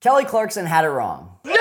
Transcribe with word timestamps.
Kelly 0.00 0.24
Clarkson 0.24 0.64
had 0.64 0.84
it 0.84 0.90
wrong. 0.90 1.40
No, 1.44 1.52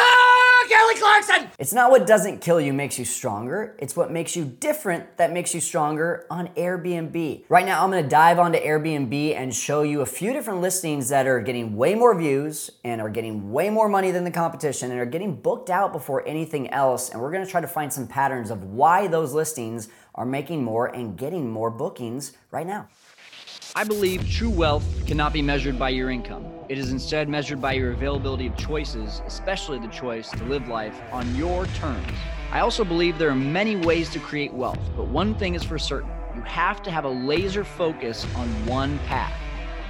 Kelly 0.69 0.93
Clarkson! 0.93 1.49
It's 1.57 1.73
not 1.73 1.89
what 1.89 2.05
doesn't 2.05 2.39
kill 2.39 2.61
you 2.61 2.71
makes 2.71 2.99
you 2.99 3.03
stronger, 3.03 3.75
it's 3.79 3.95
what 3.95 4.11
makes 4.11 4.35
you 4.35 4.45
different 4.45 5.17
that 5.17 5.33
makes 5.33 5.55
you 5.55 5.59
stronger 5.59 6.27
on 6.29 6.49
Airbnb. 6.49 7.45
Right 7.49 7.65
now, 7.65 7.83
I'm 7.83 7.89
gonna 7.89 8.07
dive 8.07 8.37
onto 8.37 8.59
Airbnb 8.59 9.35
and 9.35 9.55
show 9.55 9.81
you 9.81 10.01
a 10.01 10.05
few 10.05 10.33
different 10.33 10.61
listings 10.61 11.09
that 11.09 11.25
are 11.25 11.41
getting 11.41 11.75
way 11.75 11.95
more 11.95 12.15
views 12.15 12.69
and 12.83 13.01
are 13.01 13.09
getting 13.09 13.51
way 13.51 13.71
more 13.71 13.89
money 13.89 14.11
than 14.11 14.23
the 14.23 14.29
competition 14.29 14.91
and 14.91 14.99
are 14.99 15.07
getting 15.07 15.41
booked 15.41 15.71
out 15.71 15.91
before 15.91 16.23
anything 16.27 16.69
else. 16.69 17.09
And 17.09 17.19
we're 17.19 17.31
gonna 17.31 17.47
try 17.47 17.61
to 17.61 17.67
find 17.67 17.91
some 17.91 18.05
patterns 18.05 18.51
of 18.51 18.63
why 18.63 19.07
those 19.07 19.33
listings 19.33 19.89
are 20.13 20.27
making 20.27 20.63
more 20.63 20.85
and 20.85 21.17
getting 21.17 21.49
more 21.49 21.71
bookings 21.71 22.33
right 22.51 22.67
now. 22.67 22.87
I 23.77 23.83
believe 23.83 24.27
true 24.27 24.49
wealth 24.49 24.83
cannot 25.05 25.33
be 25.33 25.43
measured 25.43 25.77
by 25.77 25.89
your 25.89 26.09
income. 26.09 26.43
It 26.67 26.79
is 26.79 26.91
instead 26.91 27.29
measured 27.29 27.61
by 27.61 27.73
your 27.73 27.91
availability 27.91 28.47
of 28.47 28.57
choices, 28.57 29.21
especially 29.27 29.77
the 29.77 29.87
choice 29.89 30.31
to 30.31 30.43
live 30.45 30.67
life 30.67 30.99
on 31.11 31.35
your 31.35 31.67
terms. 31.67 32.11
I 32.51 32.61
also 32.61 32.83
believe 32.83 33.19
there 33.19 33.29
are 33.29 33.35
many 33.35 33.75
ways 33.75 34.09
to 34.13 34.19
create 34.19 34.51
wealth, 34.51 34.79
but 34.95 35.05
one 35.09 35.35
thing 35.35 35.53
is 35.53 35.63
for 35.63 35.77
certain 35.77 36.09
you 36.35 36.41
have 36.41 36.81
to 36.83 36.89
have 36.89 37.05
a 37.05 37.09
laser 37.09 37.63
focus 37.63 38.25
on 38.35 38.47
one 38.65 38.97
path. 39.05 39.39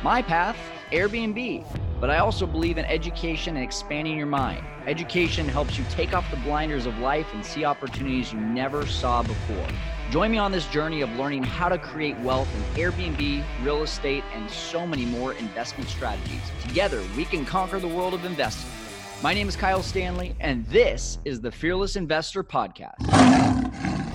My 0.04 0.22
path, 0.22 0.58
Airbnb. 0.92 1.66
But 2.00 2.10
I 2.10 2.20
also 2.20 2.46
believe 2.46 2.78
in 2.78 2.86
education 2.86 3.56
and 3.56 3.64
expanding 3.64 4.18
your 4.18 4.28
mind. 4.28 4.64
Education 4.86 5.48
helps 5.48 5.78
you 5.78 5.84
take 5.90 6.14
off 6.14 6.30
the 6.32 6.38
blinders 6.38 6.86
of 6.86 6.98
life 7.00 7.34
and 7.34 7.46
see 7.46 7.66
opportunities 7.66 8.32
you 8.32 8.40
never 8.40 8.86
saw 8.86 9.24
before. 9.24 9.68
Join 10.10 10.32
me 10.32 10.38
on 10.38 10.52
this 10.52 10.66
journey 10.68 11.02
of 11.02 11.12
learning 11.18 11.44
how 11.44 11.68
to 11.68 11.78
create 11.78 12.18
wealth 12.20 12.48
in 12.56 12.82
Airbnb, 12.82 13.44
real 13.62 13.84
estate, 13.84 14.24
and 14.34 14.50
so 14.50 14.88
many 14.88 15.06
more 15.06 15.34
investment 15.34 15.90
strategies. 15.90 16.42
Together, 16.66 17.04
we 17.18 17.26
can 17.26 17.44
conquer 17.44 17.80
the 17.80 17.88
world 17.88 18.14
of 18.14 18.24
investing. 18.24 18.72
My 19.22 19.34
name 19.34 19.50
is 19.50 19.56
Kyle 19.56 19.84
Stanley, 19.84 20.36
and 20.40 20.66
this 20.68 21.18
is 21.26 21.42
the 21.42 21.52
Fearless 21.52 21.96
Investor 21.96 22.44
Podcast. 22.44 23.47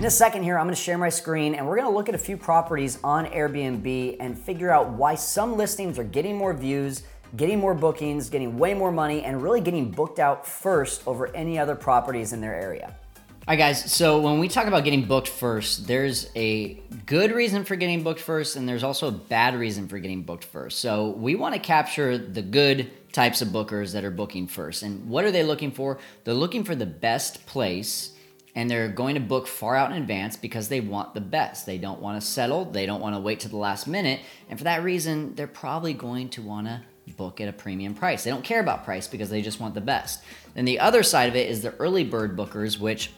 In 0.02 0.06
a 0.06 0.10
second 0.10 0.42
here, 0.42 0.58
I'm 0.58 0.66
gonna 0.66 0.74
share 0.74 0.98
my 0.98 1.10
screen 1.10 1.54
and 1.54 1.64
we're 1.64 1.76
gonna 1.76 1.94
look 1.94 2.08
at 2.08 2.16
a 2.16 2.18
few 2.18 2.36
properties 2.36 2.98
on 3.04 3.24
Airbnb 3.26 4.16
and 4.18 4.36
figure 4.36 4.68
out 4.68 4.88
why 4.88 5.14
some 5.14 5.56
listings 5.56 5.96
are 5.96 6.02
getting 6.02 6.36
more 6.36 6.52
views, 6.52 7.04
getting 7.36 7.60
more 7.60 7.72
bookings, 7.72 8.28
getting 8.28 8.58
way 8.58 8.74
more 8.74 8.90
money, 8.90 9.22
and 9.22 9.40
really 9.40 9.60
getting 9.60 9.92
booked 9.92 10.18
out 10.18 10.44
first 10.44 11.06
over 11.06 11.28
any 11.36 11.56
other 11.56 11.76
properties 11.76 12.32
in 12.32 12.40
their 12.40 12.52
area. 12.52 12.96
All 13.16 13.24
right, 13.46 13.56
guys. 13.56 13.92
So 13.92 14.20
when 14.20 14.40
we 14.40 14.48
talk 14.48 14.66
about 14.66 14.82
getting 14.82 15.04
booked 15.04 15.28
first, 15.28 15.86
there's 15.86 16.32
a 16.34 16.82
good 17.06 17.30
reason 17.30 17.64
for 17.64 17.76
getting 17.76 18.02
booked 18.02 18.20
first, 18.20 18.56
and 18.56 18.68
there's 18.68 18.82
also 18.82 19.06
a 19.06 19.12
bad 19.12 19.54
reason 19.54 19.86
for 19.86 20.00
getting 20.00 20.22
booked 20.22 20.42
first. 20.42 20.80
So 20.80 21.10
we 21.10 21.36
want 21.36 21.54
to 21.54 21.60
capture 21.60 22.18
the 22.18 22.42
good 22.42 22.90
types 23.12 23.40
of 23.40 23.50
bookers 23.50 23.92
that 23.92 24.02
are 24.02 24.10
booking 24.10 24.48
first. 24.48 24.82
And 24.82 25.08
what 25.08 25.24
are 25.24 25.30
they 25.30 25.44
looking 25.44 25.70
for? 25.70 26.00
They're 26.24 26.34
looking 26.34 26.64
for 26.64 26.74
the 26.74 26.86
best 26.86 27.46
place, 27.46 28.16
and 28.54 28.70
they're 28.70 28.88
going 28.88 29.14
to 29.14 29.20
book 29.20 29.46
far 29.46 29.76
out 29.76 29.90
in 29.90 29.96
advance 29.96 30.36
because 30.36 30.68
they 30.68 30.80
want 30.80 31.14
the 31.14 31.20
best. 31.20 31.64
They 31.64 31.78
don't 31.78 32.00
want 32.00 32.20
to 32.20 32.26
settle, 32.26 32.64
they 32.66 32.86
don't 32.86 33.00
want 33.00 33.14
to 33.14 33.20
wait 33.20 33.40
to 33.40 33.48
the 33.48 33.56
last 33.56 33.86
minute. 33.86 34.20
And 34.48 34.58
for 34.58 34.64
that 34.64 34.82
reason, 34.82 35.34
they're 35.34 35.46
probably 35.46 35.94
going 35.94 36.28
to 36.30 36.42
want 36.42 36.66
to 36.66 36.82
book 37.16 37.40
at 37.40 37.48
a 37.48 37.52
premium 37.52 37.94
price. 37.94 38.24
They 38.24 38.30
don't 38.30 38.44
care 38.44 38.60
about 38.60 38.84
price 38.84 39.08
because 39.08 39.30
they 39.30 39.42
just 39.42 39.60
want 39.60 39.74
the 39.74 39.80
best. 39.80 40.22
Then 40.54 40.64
the 40.64 40.80
other 40.80 41.02
side 41.02 41.28
of 41.28 41.36
it 41.36 41.50
is 41.50 41.62
the 41.62 41.74
early 41.76 42.04
bird 42.04 42.36
bookers, 42.36 42.78
which 42.78 43.10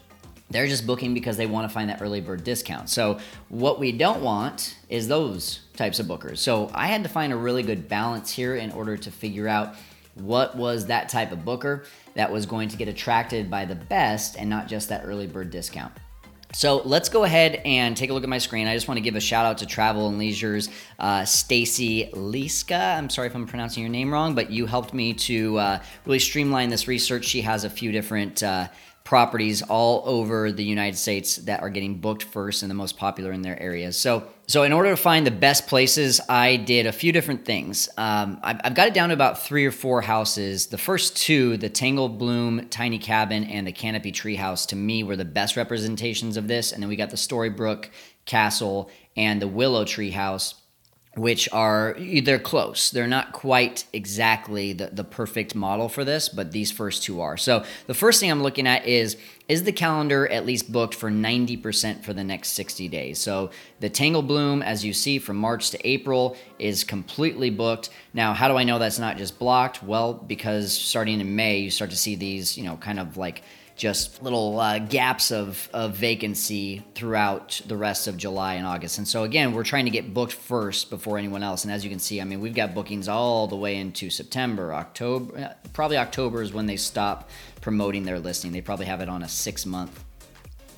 they're 0.49 0.67
just 0.67 0.85
booking 0.85 1.13
because 1.13 1.37
they 1.37 1.45
want 1.45 1.67
to 1.67 1.73
find 1.73 1.89
that 1.89 2.01
early 2.01 2.21
bird 2.21 2.43
discount. 2.43 2.89
So, 2.89 3.19
what 3.49 3.79
we 3.79 3.91
don't 3.91 4.21
want 4.21 4.77
is 4.89 5.07
those 5.07 5.61
types 5.75 5.99
of 5.99 6.05
bookers. 6.05 6.37
So, 6.37 6.69
I 6.73 6.87
had 6.87 7.03
to 7.03 7.09
find 7.09 7.33
a 7.33 7.35
really 7.35 7.63
good 7.63 7.89
balance 7.89 8.31
here 8.31 8.55
in 8.55 8.71
order 8.71 8.95
to 8.95 9.11
figure 9.11 9.47
out 9.47 9.75
what 10.15 10.55
was 10.55 10.87
that 10.87 11.09
type 11.09 11.31
of 11.31 11.45
booker 11.45 11.83
that 12.15 12.31
was 12.31 12.45
going 12.45 12.69
to 12.69 12.77
get 12.77 12.87
attracted 12.87 13.49
by 13.49 13.65
the 13.65 13.75
best 13.75 14.37
and 14.37 14.49
not 14.49 14.67
just 14.67 14.89
that 14.89 15.03
early 15.05 15.27
bird 15.27 15.51
discount. 15.51 15.91
So 16.53 16.81
let's 16.85 17.09
go 17.09 17.25
ahead 17.25 17.61
and 17.65 17.97
take 17.97 18.11
a 18.11 18.13
look 18.13 18.23
at 18.23 18.29
my 18.29 18.37
screen. 18.37 18.65
I 18.65 18.73
just 18.75 18.87
want 18.87 18.97
to 18.97 19.01
give 19.01 19.17
a 19.17 19.19
shout 19.19 19.45
out 19.45 19.57
to 19.57 19.65
Travel 19.65 20.07
and 20.07 20.17
Leisure's 20.17 20.69
uh, 20.99 21.25
Stacy 21.25 22.09
Liska. 22.13 22.97
I'm 22.97 23.09
sorry 23.09 23.27
if 23.27 23.35
I'm 23.35 23.45
pronouncing 23.45 23.83
your 23.83 23.89
name 23.89 24.13
wrong, 24.13 24.35
but 24.35 24.51
you 24.51 24.65
helped 24.65 24.93
me 24.93 25.13
to 25.13 25.57
uh, 25.57 25.79
really 26.05 26.19
streamline 26.19 26.69
this 26.69 26.87
research. 26.87 27.25
She 27.25 27.41
has 27.41 27.65
a 27.65 27.69
few 27.69 27.91
different 27.91 28.41
uh, 28.41 28.69
properties 29.03 29.63
all 29.63 30.03
over 30.05 30.49
the 30.53 30.63
United 30.63 30.95
States 30.95 31.35
that 31.37 31.61
are 31.61 31.69
getting 31.69 31.95
booked 31.95 32.23
first 32.23 32.63
and 32.63 32.71
the 32.71 32.75
most 32.75 32.97
popular 32.97 33.33
in 33.33 33.41
their 33.41 33.61
areas. 33.61 33.97
So, 33.97 34.25
so 34.47 34.63
in 34.63 34.73
order 34.73 34.91
to 34.91 34.97
find 34.97 35.25
the 35.25 35.31
best 35.31 35.67
places, 35.67 36.21
I 36.29 36.57
did 36.57 36.85
a 36.85 36.91
few 36.91 37.11
different 37.11 37.45
things. 37.45 37.89
Um, 37.97 38.39
I've, 38.43 38.61
I've, 38.63 38.75
got 38.75 38.87
it 38.87 38.93
down 38.93 39.09
to 39.09 39.13
about 39.13 39.41
three 39.41 39.65
or 39.65 39.71
four 39.71 40.01
houses. 40.01 40.67
The 40.67 40.77
first 40.77 41.17
two, 41.17 41.57
the 41.57 41.69
Tangle 41.69 42.09
Bloom 42.09 42.67
Tiny 42.69 42.99
Cabin 42.99 43.43
and 43.45 43.65
the 43.65 43.71
Canopy 43.71 44.11
Treehouse, 44.11 44.67
to 44.67 44.75
me 44.75 45.03
were 45.03 45.15
the 45.15 45.25
best 45.25 45.57
representations 45.57 46.37
of 46.37 46.47
this. 46.47 46.71
And 46.71 46.83
then 46.83 46.89
we 46.89 46.95
got 46.95 47.09
the 47.09 47.17
Storybook 47.17 47.89
Castle 48.25 48.91
and 49.17 49.41
the 49.41 49.47
Willow 49.47 49.83
Treehouse 49.83 50.55
which 51.15 51.47
are 51.51 51.95
they're 52.23 52.39
close. 52.39 52.91
They're 52.91 53.07
not 53.07 53.31
quite 53.31 53.85
exactly 53.93 54.73
the, 54.73 54.87
the 54.87 55.03
perfect 55.03 55.55
model 55.55 55.87
for 55.87 56.03
this 56.03 56.27
but 56.29 56.51
these 56.51 56.71
first 56.71 57.03
two 57.03 57.21
are. 57.21 57.37
So 57.37 57.63
the 57.87 57.93
first 57.93 58.19
thing 58.19 58.31
i'm 58.31 58.43
looking 58.43 58.67
at 58.67 58.85
is 58.85 59.17
is 59.47 59.63
the 59.63 59.71
calendar 59.71 60.27
at 60.27 60.43
least 60.43 60.71
booked 60.71 60.95
for 60.95 61.11
90% 61.11 62.03
for 62.03 62.13
the 62.13 62.23
next 62.23 62.49
60 62.53 62.87
days? 62.89 63.19
So 63.19 63.51
the 63.79 63.89
tangle 63.89 64.23
bloom 64.23 64.61
as 64.61 64.83
you 64.83 64.91
see 64.91 65.19
from 65.19 65.37
march 65.37 65.71
to 65.71 65.87
april 65.87 66.35
is 66.59 66.83
completely 66.83 67.49
booked. 67.49 67.89
Now 68.13 68.33
how 68.33 68.47
do 68.47 68.57
i 68.57 68.63
know 68.63 68.79
that's 68.79 68.99
not 68.99 69.17
just 69.17 69.39
blocked? 69.39 69.83
Well 69.83 70.13
because 70.13 70.73
starting 70.73 71.21
in 71.21 71.35
may 71.35 71.59
you 71.59 71.71
start 71.71 71.91
to 71.91 71.97
see 71.97 72.15
these 72.15 72.57
you 72.57 72.65
know 72.65 72.75
kind 72.77 72.99
of 72.99 73.17
like 73.17 73.41
just 73.75 74.23
little 74.23 74.59
uh, 74.59 74.79
gaps 74.79 75.31
of, 75.31 75.69
of 75.73 75.95
vacancy 75.95 76.83
throughout 76.95 77.61
the 77.67 77.75
rest 77.75 78.07
of 78.07 78.15
July 78.15 78.53
and 78.53 78.65
August. 78.65 78.97
And 78.97 79.07
so, 79.07 79.23
again, 79.23 79.53
we're 79.53 79.63
trying 79.63 79.85
to 79.85 79.91
get 79.91 80.13
booked 80.13 80.33
first 80.33 80.89
before 80.89 81.17
anyone 81.17 81.43
else. 81.43 81.65
And 81.65 81.73
as 81.73 81.83
you 81.83 81.89
can 81.89 81.99
see, 81.99 82.21
I 82.21 82.23
mean, 82.23 82.39
we've 82.39 82.55
got 82.55 82.73
bookings 82.73 83.09
all 83.09 83.47
the 83.47 83.57
way 83.57 83.75
into 83.75 84.09
September, 84.09 84.73
October. 84.73 85.37
Uh, 85.37 85.53
probably 85.73 85.97
October 85.97 86.41
is 86.41 86.53
when 86.53 86.65
they 86.65 86.77
stop 86.77 87.29
promoting 87.59 88.03
their 88.03 88.19
listing. 88.19 88.51
They 88.53 88.61
probably 88.61 88.85
have 88.85 89.01
it 89.01 89.09
on 89.09 89.23
a 89.23 89.27
six 89.27 89.65
month 89.65 90.03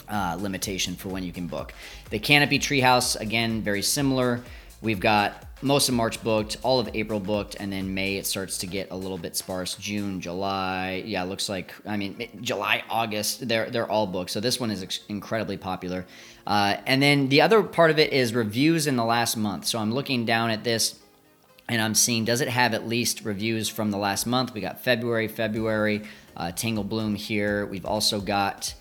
uh, 0.09 0.37
limitation 0.39 0.95
for 0.95 1.09
when 1.09 1.23
you 1.23 1.31
can 1.31 1.47
book. 1.47 1.73
The 2.09 2.19
Canopy 2.19 2.59
Treehouse, 2.59 3.19
again, 3.19 3.61
very 3.61 3.81
similar. 3.81 4.41
We've 4.81 4.99
got 4.99 5.43
most 5.61 5.89
of 5.89 5.95
March 5.95 6.23
booked, 6.23 6.57
all 6.61 6.79
of 6.79 6.89
April 6.93 7.19
booked, 7.19 7.55
and 7.59 7.73
then 7.73 7.93
May 7.93 8.17
it 8.17 8.27
starts 8.27 8.59
to 8.59 8.67
get 8.67 8.91
a 8.91 8.95
little 8.95 9.17
bit 9.17 9.35
sparse. 9.35 9.73
June, 9.75 10.21
July, 10.21 11.03
yeah, 11.05 11.23
looks 11.23 11.49
like 11.49 11.73
I 11.85 11.97
mean 11.97 12.27
July, 12.41 12.83
August, 12.89 13.47
they're 13.47 13.69
they're 13.69 13.89
all 13.89 14.05
booked. 14.05 14.29
So 14.29 14.39
this 14.39 14.59
one 14.59 14.69
is 14.69 14.83
ex- 14.83 14.99
incredibly 15.09 15.57
popular. 15.57 16.05
Uh, 16.45 16.77
and 16.85 17.01
then 17.01 17.29
the 17.29 17.41
other 17.41 17.63
part 17.63 17.91
of 17.91 17.99
it 17.99 18.13
is 18.13 18.33
reviews 18.33 18.88
in 18.88 18.95
the 18.95 19.05
last 19.05 19.35
month. 19.35 19.65
So 19.65 19.79
I'm 19.79 19.93
looking 19.93 20.25
down 20.25 20.51
at 20.51 20.63
this. 20.63 20.99
And 21.69 21.81
I'm 21.81 21.95
seeing, 21.95 22.23
does 22.23 22.39
it 22.39 22.47
have 22.47 22.73
at 22.73 22.88
least 22.88 23.25
reviews 23.25 23.67
from 23.67 23.91
the 23.91 23.97
last 23.97 24.25
month? 24.25 24.53
We 24.53 24.61
got 24.61 24.85
February, 24.85 25.27
February, 25.27 26.03
uh, 26.38 26.53
Tangle 26.53 26.85
Bloom 26.85 27.13
here. 27.13 27.65
We've 27.65 27.85
also 27.85 28.21
got 28.21 28.73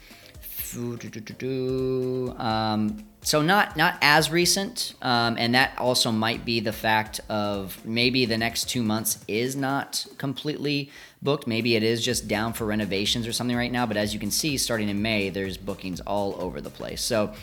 um, 2.38 3.04
so 3.22 3.43
not 3.43 3.77
not 3.77 3.99
as 4.03 4.31
recent, 4.31 4.94
um, 5.03 5.37
and 5.38 5.54
that 5.54 5.77
also 5.78 6.12
might 6.12 6.44
be 6.44 6.60
the 6.60 6.72
fact 6.72 7.21
of 7.28 7.84
maybe 7.84 8.25
the 8.25 8.38
next 8.38 8.69
two 8.69 8.82
months 8.82 9.25
is 9.27 9.56
not 9.56 10.06
completely 10.19 10.91
booked. 11.22 11.47
Maybe 11.47 11.77
it 11.77 11.82
is 11.82 12.04
just 12.04 12.28
down 12.28 12.53
for 12.53 12.65
renovations 12.66 13.27
or 13.27 13.32
something 13.32 13.56
right 13.56 13.72
now. 13.72 13.84
But 13.87 13.97
as 13.97 14.15
you 14.15 14.21
can 14.21 14.31
see, 14.31 14.56
starting 14.56 14.88
in 14.88 15.03
May, 15.03 15.31
there's 15.31 15.56
bookings 15.56 16.00
all 16.00 16.37
over 16.41 16.60
the 16.60 16.71
place. 16.71 17.03
So 17.03 17.34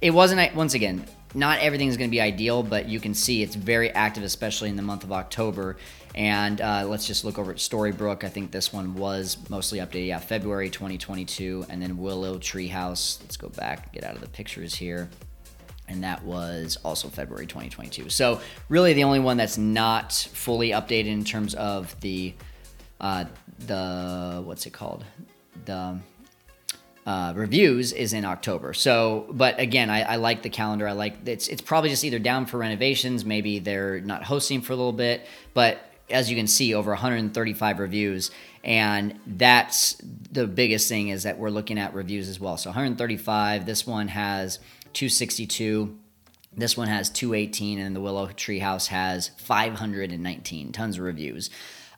it 0.00 0.10
wasn't 0.10 0.54
once 0.54 0.74
again 0.74 1.04
not 1.34 1.58
everything 1.60 1.88
is 1.88 1.96
going 1.96 2.08
to 2.08 2.14
be 2.14 2.20
ideal, 2.20 2.62
but 2.62 2.88
you 2.88 3.00
can 3.00 3.14
see 3.14 3.42
it's 3.42 3.54
very 3.54 3.90
active, 3.90 4.22
especially 4.22 4.68
in 4.68 4.76
the 4.76 4.82
month 4.82 5.04
of 5.04 5.12
October. 5.12 5.76
And 6.14 6.60
uh, 6.60 6.86
let's 6.88 7.06
just 7.06 7.24
look 7.24 7.38
over 7.38 7.52
at 7.52 7.60
Storybook. 7.60 8.24
I 8.24 8.28
think 8.28 8.50
this 8.50 8.72
one 8.72 8.94
was 8.94 9.36
mostly 9.50 9.78
updated. 9.78 10.06
Yeah, 10.08 10.18
February 10.18 10.70
2022. 10.70 11.66
And 11.68 11.82
then 11.82 11.98
Willow 11.98 12.38
Treehouse. 12.38 13.20
Let's 13.20 13.36
go 13.36 13.48
back, 13.50 13.92
get 13.92 14.04
out 14.04 14.14
of 14.14 14.20
the 14.20 14.28
pictures 14.28 14.74
here. 14.74 15.08
And 15.86 16.02
that 16.02 16.22
was 16.24 16.78
also 16.84 17.08
February 17.08 17.46
2022. 17.46 18.10
So, 18.10 18.40
really, 18.68 18.92
the 18.92 19.04
only 19.04 19.20
one 19.20 19.38
that's 19.38 19.56
not 19.56 20.12
fully 20.12 20.70
updated 20.70 21.06
in 21.06 21.24
terms 21.24 21.54
of 21.54 21.98
the, 22.00 22.34
uh, 23.00 23.24
the 23.60 24.42
what's 24.44 24.66
it 24.66 24.72
called? 24.72 25.04
The 25.64 25.98
uh, 27.08 27.32
reviews 27.34 27.94
is 27.94 28.12
in 28.12 28.26
October. 28.26 28.74
So, 28.74 29.28
but 29.30 29.58
again, 29.58 29.88
I, 29.88 30.02
I, 30.02 30.16
like 30.16 30.42
the 30.42 30.50
calendar. 30.50 30.86
I 30.86 30.92
like 30.92 31.26
it's 31.26 31.48
it's 31.48 31.62
probably 31.62 31.88
just 31.88 32.04
either 32.04 32.18
down 32.18 32.44
for 32.44 32.58
renovations. 32.58 33.24
Maybe 33.24 33.60
they're 33.60 34.02
not 34.02 34.24
hosting 34.24 34.60
for 34.60 34.74
a 34.74 34.76
little 34.76 34.92
bit, 34.92 35.26
but 35.54 35.80
as 36.10 36.28
you 36.28 36.36
can 36.36 36.46
see, 36.46 36.74
over 36.74 36.90
135 36.90 37.78
reviews. 37.78 38.30
And 38.62 39.18
that's 39.26 39.96
the 40.30 40.46
biggest 40.46 40.86
thing 40.90 41.08
is 41.08 41.22
that 41.22 41.38
we're 41.38 41.48
looking 41.48 41.78
at 41.78 41.94
reviews 41.94 42.28
as 42.28 42.38
well. 42.38 42.58
So 42.58 42.68
135. 42.68 43.64
This 43.64 43.86
one 43.86 44.08
has 44.08 44.58
262. 44.92 45.96
This 46.58 46.76
one 46.76 46.88
has 46.88 47.08
218, 47.08 47.78
and 47.78 47.96
the 47.96 48.02
Willow 48.02 48.26
Tree 48.26 48.58
House 48.58 48.88
has 48.88 49.28
519 49.38 50.72
tons 50.72 50.98
of 50.98 51.04
reviews. 51.04 51.48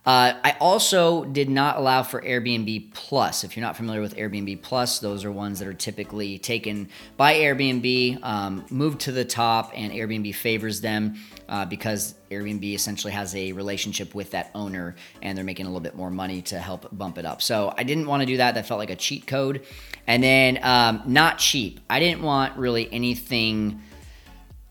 Uh, 0.06 0.32
I 0.42 0.56
also 0.60 1.24
did 1.26 1.50
not 1.50 1.76
allow 1.76 2.02
for 2.02 2.22
Airbnb 2.22 2.94
Plus. 2.94 3.44
If 3.44 3.54
you're 3.54 3.64
not 3.64 3.76
familiar 3.76 4.00
with 4.00 4.16
Airbnb 4.16 4.62
Plus, 4.62 4.98
those 4.98 5.26
are 5.26 5.30
ones 5.30 5.58
that 5.58 5.68
are 5.68 5.74
typically 5.74 6.38
taken 6.38 6.88
by 7.18 7.34
Airbnb, 7.34 8.24
um, 8.24 8.64
moved 8.70 9.00
to 9.02 9.12
the 9.12 9.26
top, 9.26 9.72
and 9.74 9.92
Airbnb 9.92 10.34
favors 10.34 10.80
them 10.80 11.16
uh, 11.50 11.66
because 11.66 12.14
Airbnb 12.30 12.64
essentially 12.74 13.12
has 13.12 13.34
a 13.34 13.52
relationship 13.52 14.14
with 14.14 14.30
that 14.30 14.50
owner 14.54 14.96
and 15.20 15.36
they're 15.36 15.44
making 15.44 15.66
a 15.66 15.68
little 15.68 15.82
bit 15.82 15.94
more 15.94 16.10
money 16.10 16.40
to 16.42 16.58
help 16.58 16.88
bump 16.96 17.18
it 17.18 17.26
up. 17.26 17.42
So 17.42 17.74
I 17.76 17.82
didn't 17.82 18.06
want 18.06 18.22
to 18.22 18.26
do 18.26 18.38
that. 18.38 18.54
That 18.54 18.66
felt 18.66 18.78
like 18.78 18.90
a 18.90 18.96
cheat 18.96 19.26
code. 19.26 19.66
And 20.06 20.22
then 20.22 20.60
um, 20.62 21.02
not 21.04 21.36
cheap. 21.36 21.78
I 21.90 22.00
didn't 22.00 22.22
want 22.22 22.56
really 22.56 22.90
anything 22.90 23.82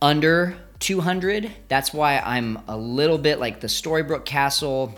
under 0.01 0.57
200. 0.79 1.51
That's 1.67 1.93
why 1.93 2.17
I'm 2.17 2.63
a 2.67 2.75
little 2.75 3.19
bit 3.19 3.39
like 3.39 3.59
the 3.59 3.67
Storybrooke 3.67 4.25
Castle 4.25 4.95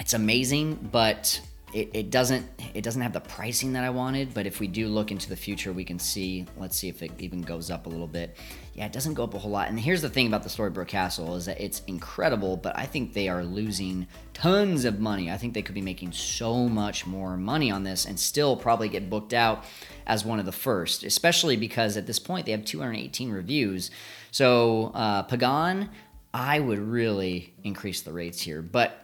it's 0.00 0.12
amazing, 0.12 0.88
but 0.92 1.40
it, 1.74 1.90
it, 1.92 2.10
doesn't 2.10 2.46
it 2.72 2.82
doesn't 2.82 3.02
have 3.02 3.12
the 3.12 3.20
pricing 3.20 3.72
that 3.72 3.82
I 3.82 3.90
wanted. 3.90 4.32
But 4.32 4.46
if 4.46 4.60
we 4.60 4.68
do 4.68 4.86
look 4.86 5.10
into 5.10 5.28
the 5.28 5.36
future, 5.36 5.72
we 5.72 5.84
can 5.84 5.98
see. 5.98 6.46
Let's 6.56 6.76
see 6.76 6.88
if 6.88 7.02
it 7.02 7.12
even 7.18 7.42
goes 7.42 7.70
up 7.70 7.86
a 7.86 7.88
little 7.88 8.06
bit. 8.06 8.36
Yeah, 8.74 8.86
it 8.86 8.92
doesn't 8.92 9.14
go 9.14 9.24
up 9.24 9.34
a 9.34 9.38
whole 9.38 9.50
lot. 9.50 9.68
And 9.68 9.78
here's 9.78 10.00
the 10.00 10.08
thing 10.08 10.28
about 10.28 10.44
the 10.44 10.48
Storybrooke 10.48 10.88
Castle 10.88 11.34
is 11.34 11.46
that 11.46 11.60
it's 11.60 11.80
incredible, 11.86 12.56
but 12.56 12.78
I 12.78 12.86
think 12.86 13.12
they 13.12 13.28
are 13.28 13.44
losing 13.44 14.06
tons 14.32 14.84
of 14.84 15.00
money. 15.00 15.30
I 15.30 15.36
think 15.36 15.54
they 15.54 15.62
could 15.62 15.74
be 15.74 15.80
making 15.80 16.12
so 16.12 16.68
much 16.68 17.06
more 17.06 17.36
money 17.36 17.70
on 17.70 17.82
this 17.82 18.04
and 18.04 18.18
still 18.18 18.56
probably 18.56 18.88
get 18.88 19.10
booked 19.10 19.32
out 19.32 19.64
as 20.06 20.24
one 20.24 20.38
of 20.38 20.46
the 20.46 20.52
first, 20.52 21.02
especially 21.02 21.56
because 21.56 21.96
at 21.96 22.06
this 22.06 22.18
point 22.18 22.46
they 22.46 22.52
have 22.52 22.64
218 22.64 23.30
reviews. 23.30 23.90
So 24.30 24.92
uh, 24.94 25.22
Pagan, 25.22 25.90
I 26.32 26.58
would 26.58 26.80
really 26.80 27.54
increase 27.62 28.02
the 28.02 28.12
rates 28.12 28.40
here, 28.40 28.60
but 28.60 29.03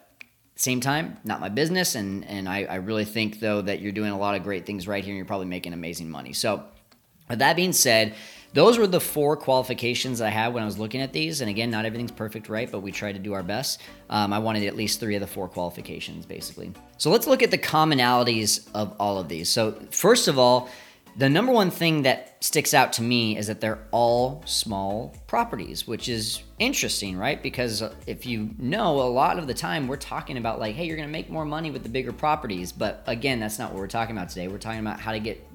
same 0.60 0.80
time, 0.80 1.16
not 1.24 1.40
my 1.40 1.48
business. 1.48 1.94
And, 1.94 2.24
and 2.26 2.46
I, 2.46 2.64
I 2.64 2.74
really 2.76 3.06
think, 3.06 3.40
though, 3.40 3.62
that 3.62 3.80
you're 3.80 3.92
doing 3.92 4.10
a 4.10 4.18
lot 4.18 4.34
of 4.34 4.42
great 4.42 4.66
things 4.66 4.86
right 4.86 5.02
here 5.02 5.12
and 5.12 5.16
you're 5.16 5.24
probably 5.24 5.46
making 5.46 5.72
amazing 5.72 6.10
money. 6.10 6.34
So, 6.34 6.64
with 7.30 7.38
that 7.38 7.56
being 7.56 7.72
said, 7.72 8.14
those 8.52 8.76
were 8.76 8.86
the 8.86 9.00
four 9.00 9.36
qualifications 9.36 10.20
I 10.20 10.28
had 10.28 10.52
when 10.52 10.62
I 10.62 10.66
was 10.66 10.78
looking 10.78 11.00
at 11.00 11.12
these. 11.12 11.40
And 11.40 11.48
again, 11.48 11.70
not 11.70 11.84
everything's 11.86 12.10
perfect, 12.10 12.48
right? 12.48 12.70
But 12.70 12.80
we 12.80 12.92
try 12.92 13.12
to 13.12 13.18
do 13.18 13.32
our 13.32 13.42
best. 13.42 13.80
Um, 14.10 14.32
I 14.32 14.38
wanted 14.40 14.66
at 14.66 14.76
least 14.76 15.00
three 15.00 15.14
of 15.14 15.20
the 15.20 15.26
four 15.26 15.48
qualifications, 15.48 16.26
basically. 16.26 16.72
So 16.98 17.10
let's 17.10 17.26
look 17.26 17.42
at 17.42 17.50
the 17.50 17.58
commonalities 17.58 18.68
of 18.74 18.94
all 18.98 19.18
of 19.18 19.28
these. 19.28 19.48
So, 19.48 19.72
first 19.92 20.28
of 20.28 20.38
all, 20.38 20.68
the 21.16 21.28
number 21.28 21.52
one 21.52 21.70
thing 21.70 22.02
that 22.02 22.42
sticks 22.42 22.72
out 22.72 22.92
to 22.94 23.02
me 23.02 23.36
is 23.36 23.48
that 23.48 23.60
they're 23.60 23.80
all 23.90 24.42
small 24.46 25.14
properties, 25.26 25.86
which 25.86 26.08
is 26.08 26.42
interesting, 26.58 27.16
right? 27.16 27.42
Because 27.42 27.82
uh, 27.82 27.94
if 28.06 28.26
you 28.26 28.50
know, 28.58 29.00
a 29.00 29.10
lot 29.10 29.38
of 29.38 29.46
the 29.46 29.54
time 29.54 29.88
we're 29.88 29.96
talking 29.96 30.36
about 30.36 30.58
like, 30.58 30.74
hey, 30.74 30.86
you're 30.86 30.96
going 30.96 31.08
to 31.08 31.12
make 31.12 31.28
more 31.28 31.44
money 31.44 31.70
with 31.70 31.82
the 31.82 31.88
bigger 31.88 32.12
properties. 32.12 32.72
But 32.72 33.02
again, 33.06 33.40
that's 33.40 33.58
not 33.58 33.72
what 33.72 33.80
we're 33.80 33.88
talking 33.88 34.16
about 34.16 34.28
today. 34.28 34.48
We're 34.48 34.58
talking 34.58 34.80
about 34.80 35.00
how 35.00 35.12
to 35.12 35.20
get 35.20 35.46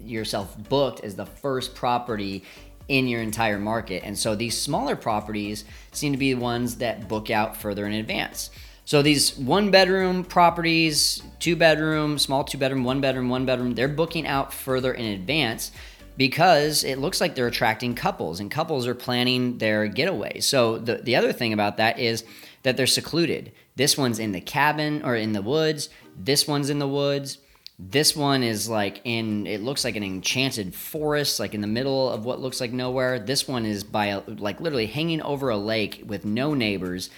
yourself 0.00 0.56
booked 0.68 1.00
as 1.00 1.16
the 1.16 1.26
first 1.26 1.74
property 1.74 2.44
in 2.88 3.08
your 3.08 3.20
entire 3.20 3.58
market. 3.58 4.04
And 4.04 4.16
so 4.16 4.34
these 4.34 4.56
smaller 4.56 4.96
properties 4.96 5.64
seem 5.92 6.12
to 6.12 6.18
be 6.18 6.32
the 6.32 6.40
ones 6.40 6.76
that 6.76 7.08
book 7.08 7.30
out 7.30 7.56
further 7.56 7.86
in 7.86 7.92
advance. 7.92 8.50
So 8.86 9.02
these 9.02 9.36
one 9.36 9.72
bedroom 9.72 10.22
properties, 10.22 11.20
two 11.40 11.56
bedroom, 11.56 12.18
small 12.18 12.44
two 12.44 12.56
bedroom, 12.56 12.84
one 12.84 13.00
bedroom, 13.00 13.28
one 13.28 13.44
bedroom, 13.44 13.74
they're 13.74 13.88
booking 13.88 14.28
out 14.28 14.54
further 14.54 14.94
in 14.94 15.06
advance 15.06 15.72
because 16.16 16.84
it 16.84 16.98
looks 16.98 17.20
like 17.20 17.34
they're 17.34 17.48
attracting 17.48 17.96
couples 17.96 18.38
and 18.38 18.48
couples 18.48 18.86
are 18.86 18.94
planning 18.94 19.58
their 19.58 19.88
getaway. 19.88 20.38
So 20.38 20.78
the, 20.78 20.98
the 20.98 21.16
other 21.16 21.32
thing 21.32 21.52
about 21.52 21.78
that 21.78 21.98
is 21.98 22.22
that 22.62 22.76
they're 22.76 22.86
secluded. 22.86 23.50
This 23.74 23.98
one's 23.98 24.20
in 24.20 24.30
the 24.30 24.40
cabin 24.40 25.02
or 25.04 25.16
in 25.16 25.32
the 25.32 25.42
woods, 25.42 25.88
this 26.16 26.46
one's 26.46 26.70
in 26.70 26.78
the 26.78 26.88
woods. 26.88 27.38
This 27.78 28.16
one 28.16 28.42
is 28.42 28.70
like 28.70 29.02
in 29.04 29.46
it 29.46 29.60
looks 29.60 29.84
like 29.84 29.96
an 29.96 30.02
enchanted 30.02 30.74
forest 30.74 31.38
like 31.38 31.54
in 31.54 31.60
the 31.60 31.66
middle 31.66 32.08
of 32.08 32.24
what 32.24 32.40
looks 32.40 32.58
like 32.58 32.72
nowhere. 32.72 33.18
This 33.18 33.46
one 33.46 33.66
is 33.66 33.84
by 33.84 34.22
like 34.26 34.60
literally 34.60 34.86
hanging 34.86 35.20
over 35.20 35.50
a 35.50 35.58
lake 35.58 36.02
with 36.06 36.24
no 36.24 36.54
neighbors 36.54 37.10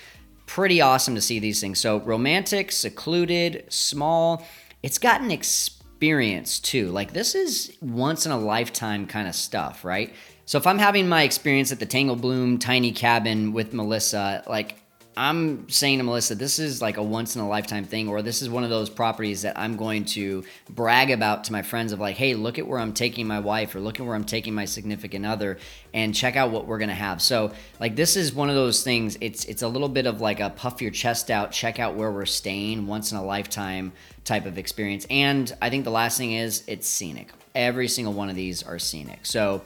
pretty 0.49 0.81
awesome 0.81 1.15
to 1.15 1.21
see 1.21 1.39
these 1.39 1.61
things. 1.61 1.79
So 1.79 2.01
romantic, 2.01 2.73
secluded, 2.73 3.67
small. 3.69 4.45
It's 4.83 4.99
got 4.99 5.21
an 5.21 5.31
experience 5.31 6.59
too. 6.59 6.91
Like 6.91 7.13
this 7.13 7.35
is 7.37 7.77
once 7.81 8.27
in 8.27 8.33
a 8.33 8.39
lifetime 8.39 9.07
kind 9.07 9.29
of 9.29 9.37
stuff, 9.37 9.85
right? 9.85 10.13
So 10.47 10.57
if 10.57 10.67
I'm 10.67 10.79
having 10.79 11.09
my 11.09 11.23
experience 11.23 11.71
at 11.71 11.79
the 11.79 11.87
Tangle 11.87 12.17
Bloom 12.17 12.59
tiny 12.59 12.91
cabin 12.91 13.53
with 13.53 13.75
Melissa, 13.75 14.43
like 14.49 14.77
I'm 15.19 15.69
saying 15.69 15.99
to 15.99 16.05
Melissa, 16.05 16.37
this 16.37 16.61
is 16.61 16.81
like 16.81 16.97
a 16.97 17.03
once 17.03 17.35
in 17.35 17.43
a 17.43 17.49
lifetime 17.49 17.85
thing, 17.85 18.09
or 18.09 18.23
this 18.23 18.41
is 18.41 18.49
one 18.49 18.63
of 18.63 18.71
those 18.71 18.89
properties 18.89 19.43
that 19.43 19.59
I'm 19.59 19.77
going 19.77 20.05
to 20.07 20.45
brag 20.71 21.11
about 21.11 21.43
to 21.45 21.53
my 21.53 21.63
friends 21.63 21.91
of 21.91 21.99
like, 21.99 22.17
hey, 22.17 22.35
look 22.35 22.57
at 22.57 22.69
where 22.69 22.79
I'm 22.79 22.93
taking 22.93 23.27
my 23.27 23.41
wife, 23.41 23.75
or 23.75 23.81
look 23.81 23.99
at 23.99 24.07
where 24.07 24.15
I'm 24.15 24.23
taking 24.25 24.55
my 24.55 24.65
significant 24.65 25.27
other, 25.27 25.59
and 25.93 26.15
check 26.15 26.37
out 26.37 26.53
what 26.53 26.69
we're 26.69 26.79
gonna 26.79 26.95
have. 26.95 27.21
So 27.21 27.51
like 27.81 27.97
this 27.97 28.17
is 28.17 28.33
one 28.33 28.49
of 28.49 28.55
those 28.55 28.85
things. 28.85 29.19
It's 29.21 29.45
it's 29.47 29.63
a 29.63 29.69
little 29.69 29.89
bit 29.89 30.07
of 30.07 30.21
like 30.21 30.39
a 30.39 30.51
puff 30.51 30.81
your 30.81 30.93
chest 30.93 31.33
out, 31.33 31.51
check 31.51 31.81
out 31.81 31.97
where 31.97 32.13
we're 32.13 32.25
staying, 32.25 32.87
once 32.87 33.11
in 33.11 33.19
a 33.19 33.25
lifetime 33.25 33.93
type 34.25 34.47
of 34.47 34.57
experience. 34.57 35.05
And 35.11 35.53
I 35.61 35.69
think 35.69 35.83
the 35.83 35.91
last 35.91 36.17
thing 36.17 36.35
is 36.35 36.63
it's 36.69 36.87
scenic. 36.87 37.33
Every 37.57 37.89
single 37.89 38.13
one 38.13 38.31
of 38.31 38.37
these 38.37 38.63
are 38.63 38.79
scenic. 38.79 39.27
So 39.27 39.63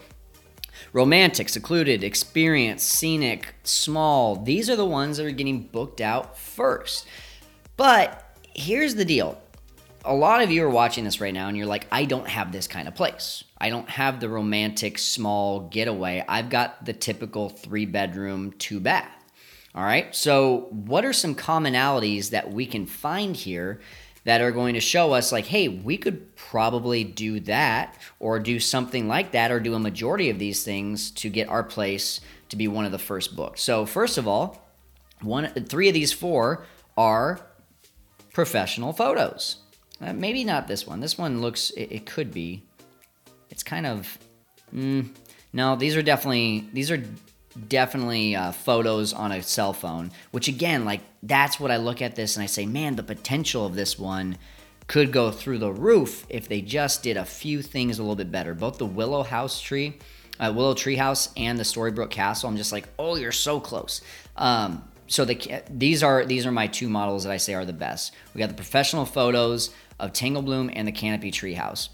Romantic, 0.93 1.49
secluded, 1.49 2.05
experience, 2.05 2.83
scenic, 2.83 3.55
small. 3.65 4.37
These 4.37 4.69
are 4.69 4.77
the 4.77 4.85
ones 4.85 5.17
that 5.17 5.27
are 5.27 5.31
getting 5.31 5.63
booked 5.63 6.01
out 6.01 6.39
first. 6.39 7.07
But 7.77 8.37
here's 8.55 8.95
the 8.95 9.05
deal. 9.05 9.41
A 10.05 10.15
lot 10.15 10.43
of 10.43 10.51
you 10.51 10.65
are 10.65 10.71
watching 10.71 11.05
this 11.05 11.21
right 11.21 11.33
now 11.33 11.49
and 11.49 11.57
you're 11.57 11.67
like, 11.67 11.87
I 11.93 12.05
don't 12.05 12.29
have 12.29 12.53
this 12.53 12.67
kind 12.67 12.89
of 12.89 12.95
place. 12.95 13.45
I 13.59 13.71
don't 13.71 13.89
have 13.89 14.19
the 14.19 14.29
romantic 14.29 14.99
small 14.99 15.69
getaway. 15.69 16.25
I've 16.29 16.51
got 16.51 16.85
the 16.85 16.93
typical 16.93 17.49
three 17.49 17.87
bedroom, 17.87 18.53
two 18.59 18.81
bath. 18.81 19.23
All 19.75 19.85
right. 19.85 20.15
So, 20.15 20.69
what 20.71 21.05
are 21.05 21.13
some 21.13 21.35
commonalities 21.35 22.31
that 22.31 22.53
we 22.53 22.67
can 22.67 22.87
find 22.87 23.35
here 23.35 23.81
that 24.25 24.41
are 24.41 24.53
going 24.53 24.75
to 24.75 24.81
show 24.81 25.13
us 25.13 25.33
like 25.33 25.47
hey 25.47 25.69
we 25.69 25.97
could 25.97 26.35
probably 26.37 27.05
do 27.05 27.41
that 27.41 27.97
or 28.21 28.39
do 28.39 28.61
something 28.61 29.09
like 29.09 29.33
that 29.33 29.51
or 29.51 29.61
do 29.61 29.75
a 29.75 29.79
majority 29.79 30.31
of 30.31 30.39
these 30.39 30.65
things 30.65 31.11
to 31.11 31.29
get 31.29 31.49
our 31.49 31.63
place 31.65 32.21
to 32.49 32.57
be 32.57 32.69
one 32.69 32.85
of 32.85 32.93
the 32.93 32.99
first 32.99 33.35
books. 33.35 33.63
So 33.63 33.87
first 33.87 34.19
of 34.19 34.29
all 34.29 34.63
one 35.21 35.49
three 35.65 35.89
of 35.89 35.95
these 35.95 36.13
four 36.13 36.65
are 36.97 37.41
professional 38.33 38.93
photos. 38.93 39.57
Uh, 40.01 40.13
maybe 40.13 40.45
not 40.45 40.67
this 40.67 40.87
one. 40.87 41.01
This 41.01 41.17
one 41.17 41.41
looks 41.41 41.71
it, 41.71 41.93
it 41.93 42.07
could 42.07 42.33
be. 42.33 42.63
It's 43.51 43.63
kind 43.63 43.87
of 43.87 44.19
mm, 44.75 45.09
no 45.53 45.77
these 45.77 45.97
are 45.97 46.03
definitely 46.03 46.69
these 46.73 46.91
are 46.91 47.03
definitely 47.69 48.35
uh, 48.35 48.53
photos 48.53 49.13
on 49.13 49.33
a 49.33 49.43
cell 49.43 49.73
phone 49.73 50.11
which 50.31 50.49
again 50.49 50.85
like 50.85 51.01
that's 51.23 51.61
what 51.61 51.71
i 51.71 51.77
look 51.77 52.01
at 52.01 52.17
this 52.17 52.37
and 52.37 52.43
i 52.43 52.47
say 52.47 52.65
man 52.65 52.97
the 52.97 53.03
potential 53.03 53.67
of 53.67 53.75
this 53.75 53.99
one 53.99 54.37
could 54.87 55.13
go 55.13 55.31
through 55.31 55.59
the 55.59 55.73
roof 55.73 56.27
if 56.29 56.49
they 56.49 56.61
just 56.61 57.03
did 57.03 57.17
a 57.17 57.25
few 57.25 57.63
things 57.63 57.99
a 57.99 58.03
little 58.03 58.17
bit 58.17 58.31
better. 58.31 58.53
Both 58.53 58.79
the 58.79 58.85
willow 58.87 59.23
house 59.23 59.61
tree 59.61 59.99
uh, 60.41 60.53
willow 60.55 60.75
tree 60.75 60.97
house 60.97 61.29
and 61.37 61.59
the 61.59 61.63
storybrooke 61.63 62.11
castle 62.11 62.49
i'm 62.49 62.57
just 62.57 62.73
like 62.73 62.89
oh 62.99 63.17
you're 63.17 63.33
so 63.33 63.61
close. 63.61 64.01
Um, 64.37 64.85
so 65.07 65.25
the, 65.25 65.63
these 65.71 66.03
are 66.03 66.25
these 66.25 66.47
are 66.47 66.53
my 66.53 66.67
two 66.67 66.89
models 66.89 67.25
that 67.25 67.33
i 67.33 67.37
say 67.37 67.55
are 67.55 67.65
the 67.65 67.73
best. 67.73 68.13
We 68.35 68.39
got 68.39 68.49
the 68.49 68.55
professional 68.55 69.05
photos 69.05 69.71
of 70.01 70.13
tangle 70.13 70.43
bloom 70.43 70.71
and 70.73 70.89
the 70.89 70.93
canopy 70.93 71.31
tree 71.31 71.55
house 71.55 71.91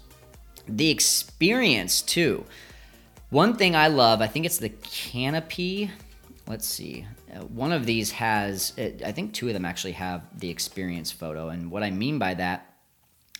the 0.67 0.89
experience 0.89 2.01
too 2.01 2.45
one 3.29 3.55
thing 3.55 3.75
I 3.75 3.87
love, 3.87 4.21
I 4.21 4.27
think 4.27 4.45
it's 4.45 4.57
the 4.57 4.69
canopy. 4.69 5.91
Let's 6.47 6.67
see. 6.67 7.05
Uh, 7.31 7.41
one 7.41 7.71
of 7.71 7.85
these 7.85 8.11
has, 8.11 8.73
uh, 8.77 8.89
I 9.05 9.11
think 9.11 9.33
two 9.33 9.47
of 9.47 9.53
them 9.53 9.65
actually 9.65 9.91
have 9.93 10.23
the 10.37 10.49
experience 10.49 11.11
photo. 11.11 11.49
And 11.49 11.69
what 11.69 11.83
I 11.83 11.91
mean 11.91 12.17
by 12.17 12.33
that 12.35 12.65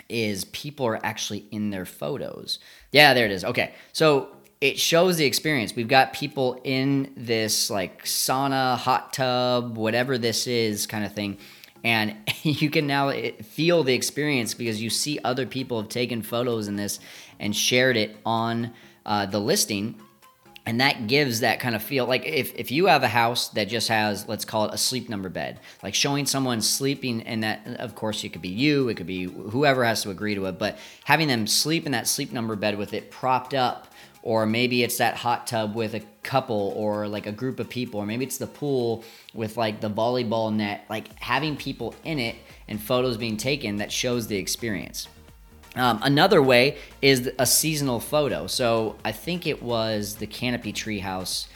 is 0.07 0.45
people 0.45 0.85
are 0.85 0.99
actually 1.03 1.45
in 1.51 1.71
their 1.71 1.85
photos. 1.85 2.59
Yeah, 2.91 3.13
there 3.13 3.25
it 3.25 3.31
is. 3.31 3.43
Okay. 3.43 3.73
So 3.93 4.29
it 4.61 4.79
shows 4.79 5.17
the 5.17 5.25
experience. 5.25 5.75
We've 5.75 5.87
got 5.87 6.13
people 6.13 6.61
in 6.63 7.13
this 7.15 7.69
like 7.69 8.03
sauna, 8.03 8.77
hot 8.77 9.13
tub, 9.13 9.77
whatever 9.77 10.17
this 10.17 10.47
is 10.47 10.85
kind 10.85 11.05
of 11.05 11.13
thing. 11.13 11.37
And 11.83 12.15
you 12.43 12.69
can 12.69 12.85
now 12.85 13.09
eh, 13.09 13.31
feel 13.41 13.83
the 13.83 13.93
experience 13.93 14.53
because 14.53 14.81
you 14.81 14.89
see 14.89 15.19
other 15.23 15.45
people 15.45 15.81
have 15.81 15.89
taken 15.89 16.21
photos 16.21 16.67
in 16.67 16.75
this 16.75 16.99
and 17.39 17.55
shared 17.55 17.97
it 17.97 18.17
on 18.25 18.73
uh, 19.09 19.25
the 19.25 19.39
listing 19.39 19.95
and 20.65 20.81
that 20.81 21.07
gives 21.07 21.39
that 21.39 21.59
kind 21.59 21.73
of 21.73 21.81
feel 21.81 22.05
like 22.05 22.27
if, 22.27 22.53
if 22.55 22.69
you 22.69 22.85
have 22.85 23.01
a 23.01 23.07
house 23.07 23.47
that 23.49 23.67
just 23.67 23.87
has 23.87 24.27
let's 24.27 24.45
call 24.45 24.65
it 24.65 24.73
a 24.73 24.77
sleep 24.77 25.09
number 25.09 25.27
bed 25.27 25.59
like 25.81 25.95
showing 25.95 26.27
someone 26.27 26.61
sleeping 26.61 27.21
in 27.21 27.39
that 27.39 27.65
of 27.79 27.95
course 27.95 28.23
it 28.23 28.29
could 28.29 28.41
be 28.41 28.49
you 28.49 28.87
it 28.87 28.95
could 28.95 29.07
be 29.07 29.23
whoever 29.23 29.83
has 29.83 30.03
to 30.03 30.11
agree 30.11 30.35
to 30.35 30.45
it 30.45 30.59
but 30.59 30.77
having 31.05 31.27
them 31.27 31.47
sleep 31.47 31.87
in 31.87 31.91
that 31.91 32.07
sleep 32.07 32.31
number 32.31 32.55
bed 32.55 32.77
with 32.77 32.93
it 32.93 33.09
propped 33.09 33.55
up 33.55 33.87
or 34.21 34.45
maybe 34.45 34.83
it's 34.83 34.97
that 34.97 35.15
hot 35.15 35.47
tub 35.47 35.73
with 35.73 35.95
a 35.95 36.01
couple 36.21 36.73
or 36.75 37.07
like 37.07 37.25
a 37.25 37.31
group 37.31 37.59
of 37.59 37.67
people 37.67 37.99
or 37.99 38.05
maybe 38.05 38.23
it's 38.23 38.37
the 38.37 38.45
pool 38.45 39.03
with 39.33 39.57
like 39.57 39.81
the 39.81 39.89
volleyball 39.89 40.53
net 40.53 40.85
like 40.87 41.17
having 41.19 41.57
people 41.57 41.95
in 42.03 42.19
it 42.19 42.35
and 42.67 42.79
photos 42.79 43.17
being 43.17 43.37
taken 43.37 43.77
that 43.77 43.91
shows 43.91 44.27
the 44.27 44.37
experience 44.37 45.07
um, 45.79 45.99
another 46.03 46.41
way 46.41 46.77
is 47.01 47.31
a 47.39 47.45
seasonal 47.45 47.99
photo. 47.99 48.47
So 48.47 48.95
i 49.05 49.11
think 49.11 49.47
it 49.47 49.61
was 49.63 50.15
the 50.15 50.27
canopy 50.27 50.73
treehouse 50.73 51.47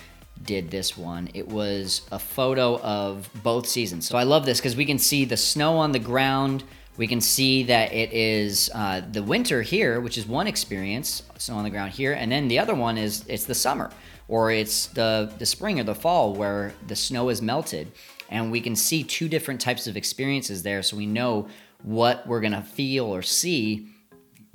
did 0.44 0.72
this 0.72 0.98
one. 0.98 1.30
It 1.34 1.48
was 1.48 2.01
a 2.12 2.20
photo 2.20 2.80
of 2.82 3.30
both 3.44 3.68
seasons. 3.68 4.08
So 4.08 4.18
i 4.18 4.24
love 4.24 4.46
this 4.46 4.60
because 4.60 4.75
we 4.75 4.86
can 4.86 5.00
see 5.00 5.25
the 5.25 5.38
snow 5.38 5.77
on 5.77 5.92
the 5.92 6.00
ground. 6.00 6.63
We 6.96 7.08
can 7.08 7.22
see 7.22 7.63
that 7.63 7.92
it 7.92 8.13
is 8.13 8.70
uh, 8.74 9.01
the 9.12 9.24
winter 9.24 9.63
here, 9.63 10.00
which 10.00 10.15
is 10.15 10.27
one 10.27 10.46
experience, 10.46 11.24
snow 11.39 11.56
on 11.56 11.63
the 11.63 11.72
ground 11.72 11.92
here, 11.92 12.13
and 12.13 12.32
then 12.32 12.48
the 12.48 12.60
other 12.60 12.75
one 12.75 13.00
is 13.00 13.25
it's 13.27 13.46
the 13.46 13.56
summer 13.56 13.89
or 14.27 14.51
it's 14.51 14.88
the 14.88 15.32
the 15.38 15.46
spring 15.46 15.80
or 15.80 15.84
the 15.84 15.96
fall 15.96 16.34
where 16.34 16.74
the 16.88 16.96
snow 16.96 17.30
is 17.30 17.42
melted, 17.42 17.92
and 18.30 18.51
we 18.51 18.62
can 18.62 18.75
see 18.75 19.03
two 19.03 19.27
different 19.27 19.60
types 19.60 19.88
of 19.88 19.98
experiences 19.98 20.63
there, 20.63 20.84
so 20.84 20.96
we 20.96 21.06
know 21.06 21.48
what 21.82 22.25
we're 22.27 22.42
gonna 22.42 22.62
feel 22.62 23.06
or 23.06 23.22
see 23.22 23.93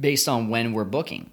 based 0.00 0.28
on 0.28 0.48
when 0.48 0.72
we're 0.72 0.84
booking. 0.84 1.30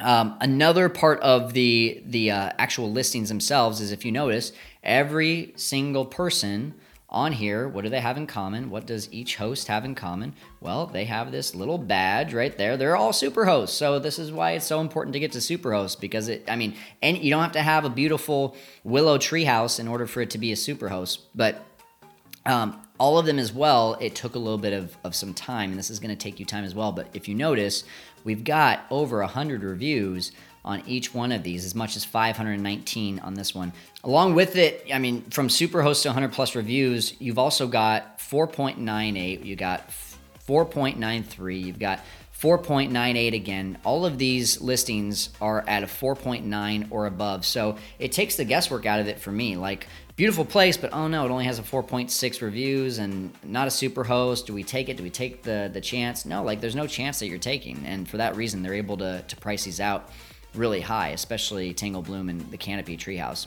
Um, 0.00 0.36
another 0.40 0.88
part 0.88 1.20
of 1.20 1.52
the 1.52 2.02
the 2.04 2.30
uh, 2.30 2.50
actual 2.58 2.90
listings 2.90 3.28
themselves 3.28 3.80
is 3.80 3.92
if 3.92 4.04
you 4.04 4.10
notice, 4.10 4.52
every 4.82 5.52
single 5.56 6.04
person 6.04 6.74
on 7.08 7.30
here, 7.30 7.68
what 7.68 7.84
do 7.84 7.90
they 7.90 8.00
have 8.00 8.16
in 8.16 8.26
common? 8.26 8.70
What 8.70 8.86
does 8.86 9.10
each 9.12 9.36
host 9.36 9.68
have 9.68 9.84
in 9.84 9.94
common? 9.94 10.34
Well, 10.60 10.86
they 10.86 11.04
have 11.04 11.30
this 11.30 11.54
little 11.54 11.78
badge 11.78 12.34
right 12.34 12.58
there. 12.58 12.76
They're 12.76 12.96
all 12.96 13.12
super 13.12 13.44
hosts. 13.44 13.76
So 13.76 14.00
this 14.00 14.18
is 14.18 14.32
why 14.32 14.52
it's 14.52 14.66
so 14.66 14.80
important 14.80 15.12
to 15.12 15.20
get 15.20 15.30
to 15.32 15.38
superhost 15.38 16.00
because 16.00 16.26
it 16.28 16.44
I 16.48 16.56
mean, 16.56 16.74
and 17.00 17.16
you 17.18 17.30
don't 17.30 17.42
have 17.42 17.52
to 17.52 17.62
have 17.62 17.84
a 17.84 17.90
beautiful 17.90 18.56
willow 18.82 19.16
tree 19.16 19.44
house 19.44 19.78
in 19.78 19.86
order 19.86 20.08
for 20.08 20.22
it 20.22 20.30
to 20.30 20.38
be 20.38 20.50
a 20.50 20.56
super 20.56 20.88
host, 20.88 21.20
but 21.36 21.64
um, 22.46 22.83
all 22.98 23.18
of 23.18 23.26
them 23.26 23.38
as 23.38 23.52
well, 23.52 23.96
it 24.00 24.14
took 24.14 24.34
a 24.34 24.38
little 24.38 24.58
bit 24.58 24.72
of, 24.72 24.96
of 25.02 25.14
some 25.14 25.34
time, 25.34 25.70
and 25.70 25.78
this 25.78 25.90
is 25.90 25.98
going 25.98 26.14
to 26.14 26.16
take 26.16 26.38
you 26.38 26.46
time 26.46 26.64
as 26.64 26.74
well. 26.74 26.92
But 26.92 27.08
if 27.12 27.28
you 27.28 27.34
notice, 27.34 27.84
we've 28.22 28.44
got 28.44 28.84
over 28.90 29.18
100 29.20 29.62
reviews 29.62 30.32
on 30.64 30.82
each 30.86 31.12
one 31.12 31.32
of 31.32 31.42
these, 31.42 31.64
as 31.64 31.74
much 31.74 31.96
as 31.96 32.04
519 32.04 33.18
on 33.18 33.34
this 33.34 33.54
one. 33.54 33.72
Along 34.02 34.34
with 34.34 34.56
it, 34.56 34.86
I 34.92 34.98
mean, 34.98 35.22
from 35.30 35.48
Superhost 35.48 36.02
to 36.02 36.08
100 36.08 36.32
plus 36.32 36.54
reviews, 36.54 37.20
you've 37.20 37.38
also 37.38 37.66
got 37.66 38.18
4.98, 38.18 39.44
you 39.44 39.56
got 39.56 39.90
4.93, 40.46 41.62
you've 41.62 41.78
got 41.78 42.00
4.98 42.44 43.32
again. 43.32 43.78
All 43.84 44.04
of 44.04 44.18
these 44.18 44.60
listings 44.60 45.30
are 45.40 45.64
at 45.66 45.82
a 45.82 45.86
4.9 45.86 46.88
or 46.90 47.06
above. 47.06 47.46
So 47.46 47.78
it 47.98 48.12
takes 48.12 48.36
the 48.36 48.44
guesswork 48.44 48.84
out 48.84 49.00
of 49.00 49.08
it 49.08 49.18
for 49.18 49.32
me. 49.32 49.56
Like, 49.56 49.86
beautiful 50.14 50.44
place, 50.44 50.76
but 50.76 50.92
oh 50.92 51.08
no, 51.08 51.24
it 51.24 51.30
only 51.30 51.46
has 51.46 51.58
a 51.58 51.62
4.6 51.62 52.42
reviews 52.42 52.98
and 52.98 53.32
not 53.44 53.66
a 53.66 53.70
super 53.70 54.04
host. 54.04 54.46
Do 54.46 54.52
we 54.52 54.62
take 54.62 54.90
it? 54.90 54.98
Do 54.98 55.02
we 55.02 55.08
take 55.08 55.42
the 55.42 55.70
the 55.72 55.80
chance? 55.80 56.26
No, 56.26 56.42
like 56.42 56.60
there's 56.60 56.76
no 56.76 56.86
chance 56.86 57.18
that 57.20 57.28
you're 57.28 57.38
taking. 57.38 57.82
And 57.86 58.06
for 58.06 58.18
that 58.18 58.36
reason, 58.36 58.62
they're 58.62 58.74
able 58.74 58.98
to, 58.98 59.24
to 59.26 59.36
price 59.36 59.64
these 59.64 59.80
out 59.80 60.10
really 60.54 60.82
high, 60.82 61.08
especially 61.08 61.72
Tangle 61.72 62.02
Bloom 62.02 62.28
and 62.28 62.42
the 62.50 62.58
Canopy 62.58 62.98
Treehouse. 62.98 63.46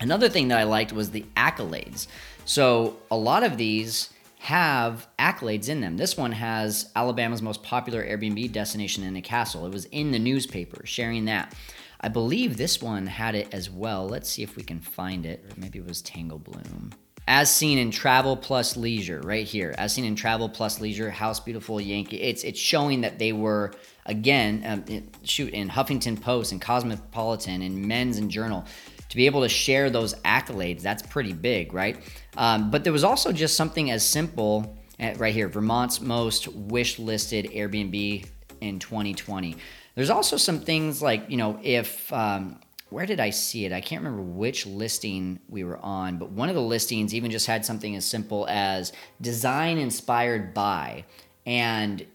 Another 0.00 0.28
thing 0.28 0.48
that 0.48 0.58
I 0.58 0.64
liked 0.64 0.92
was 0.92 1.12
the 1.12 1.24
accolades. 1.36 2.08
So 2.44 2.96
a 3.08 3.16
lot 3.16 3.44
of 3.44 3.56
these 3.56 4.10
have 4.46 5.08
accolades 5.18 5.68
in 5.68 5.80
them. 5.80 5.96
This 5.96 6.16
one 6.16 6.30
has 6.30 6.88
Alabama's 6.94 7.42
most 7.42 7.64
popular 7.64 8.04
Airbnb 8.06 8.52
destination 8.52 9.02
in 9.02 9.16
a 9.16 9.20
castle. 9.20 9.66
It 9.66 9.72
was 9.72 9.86
in 9.86 10.12
the 10.12 10.20
newspaper 10.20 10.86
sharing 10.86 11.24
that. 11.24 11.52
I 12.00 12.10
believe 12.10 12.56
this 12.56 12.80
one 12.80 13.08
had 13.08 13.34
it 13.34 13.52
as 13.52 13.68
well. 13.68 14.06
Let's 14.06 14.28
see 14.28 14.44
if 14.44 14.54
we 14.54 14.62
can 14.62 14.78
find 14.78 15.26
it. 15.26 15.44
Maybe 15.56 15.80
it 15.80 15.88
was 15.88 16.00
Tangle 16.00 16.38
Bloom. 16.38 16.92
As 17.26 17.50
seen 17.50 17.76
in 17.76 17.90
Travel 17.90 18.36
Plus 18.36 18.76
Leisure, 18.76 19.20
right 19.22 19.44
here. 19.44 19.74
As 19.78 19.94
seen 19.94 20.04
in 20.04 20.14
Travel 20.14 20.48
Plus 20.48 20.80
Leisure, 20.80 21.10
House 21.10 21.40
Beautiful 21.40 21.80
Yankee. 21.80 22.22
It's 22.22 22.44
it's 22.44 22.60
showing 22.60 23.00
that 23.00 23.18
they 23.18 23.32
were 23.32 23.72
again, 24.04 24.62
um, 24.64 24.84
it, 24.86 25.02
shoot, 25.24 25.52
in 25.52 25.68
Huffington 25.68 26.20
Post 26.22 26.52
and 26.52 26.62
Cosmopolitan 26.62 27.62
and 27.62 27.84
Men's 27.84 28.16
and 28.18 28.30
Journal, 28.30 28.64
to 29.08 29.16
be 29.16 29.26
able 29.26 29.42
to 29.42 29.48
share 29.48 29.90
those 29.90 30.14
accolades, 30.16 30.82
that's 30.82 31.02
pretty 31.02 31.32
big, 31.32 31.72
right? 31.72 31.98
Um, 32.36 32.70
but 32.70 32.84
there 32.84 32.92
was 32.92 33.04
also 33.04 33.32
just 33.32 33.56
something 33.56 33.90
as 33.90 34.06
simple 34.06 34.76
at, 34.98 35.18
right 35.18 35.34
here 35.34 35.48
Vermont's 35.48 36.00
most 36.00 36.48
wish 36.48 36.98
listed 36.98 37.46
Airbnb 37.52 38.26
in 38.60 38.78
2020. 38.78 39.56
There's 39.94 40.10
also 40.10 40.36
some 40.36 40.60
things 40.60 41.00
like, 41.00 41.30
you 41.30 41.36
know, 41.36 41.58
if, 41.62 42.12
um, 42.12 42.60
where 42.90 43.06
did 43.06 43.18
I 43.18 43.30
see 43.30 43.64
it? 43.64 43.72
I 43.72 43.80
can't 43.80 44.02
remember 44.02 44.22
which 44.22 44.66
listing 44.66 45.40
we 45.48 45.64
were 45.64 45.78
on, 45.78 46.18
but 46.18 46.30
one 46.30 46.48
of 46.48 46.54
the 46.54 46.62
listings 46.62 47.14
even 47.14 47.30
just 47.30 47.46
had 47.46 47.64
something 47.64 47.96
as 47.96 48.04
simple 48.04 48.46
as 48.48 48.92
design 49.20 49.78
inspired 49.78 50.54
by. 50.54 51.04
And 51.44 52.06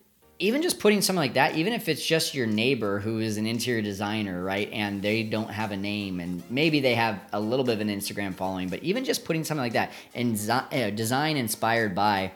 even 0.41 0.61
just 0.61 0.79
putting 0.79 1.01
something 1.01 1.19
like 1.19 1.35
that, 1.35 1.55
even 1.55 1.73
if 1.73 1.87
it's 1.87 2.05
just 2.05 2.33
your 2.33 2.47
neighbor 2.47 2.99
who 2.99 3.19
is 3.19 3.37
an 3.37 3.45
interior 3.45 3.81
designer, 3.81 4.43
right, 4.43 4.69
and 4.71 5.01
they 5.01 5.23
don't 5.23 5.49
have 5.49 5.71
a 5.71 5.77
name, 5.77 6.19
and 6.19 6.43
maybe 6.49 6.79
they 6.79 6.95
have 6.95 7.21
a 7.31 7.39
little 7.39 7.63
bit 7.63 7.73
of 7.73 7.81
an 7.81 7.89
Instagram 7.89 8.33
following, 8.33 8.67
but 8.67 8.81
even 8.83 9.05
just 9.05 9.23
putting 9.23 9.43
something 9.43 9.63
like 9.63 9.73
that 9.73 9.91
and 10.15 10.37
uh, 10.49 10.89
design 10.89 11.37
inspired 11.37 11.93
by, 11.93 12.31